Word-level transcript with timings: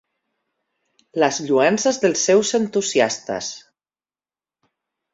Les 1.25 1.41
lloances 1.51 2.03
dels 2.07 2.25
seus 2.31 2.57
entusiastes. 2.63 3.55